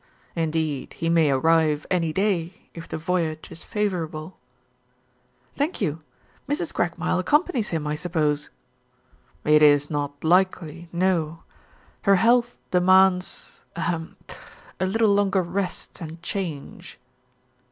[0.35, 4.35] Indeed he may arrive any day, if the voyage is favorable."
[5.53, 6.01] "Thank you.
[6.49, 6.73] Mrs.
[6.73, 8.49] Craigmile accompanies him, I suppose?"
[9.45, 11.43] "It is not likely, no.
[12.01, 14.17] Her health demands ahem
[14.79, 16.97] a little longer rest and change."